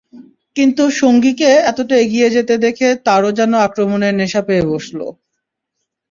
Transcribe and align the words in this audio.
কিন্তু 0.55 0.83
সঙ্গীকে 1.01 1.49
এতটা 1.69 1.95
এগিয়ে 2.03 2.27
যেতে 2.35 2.53
দেখে 2.65 2.87
তাঁরও 3.05 3.29
যেন 3.39 3.51
আক্রমণের 3.67 4.13
নেশা 4.19 4.41
পেয়ে 4.47 4.63
বসল। 4.71 4.99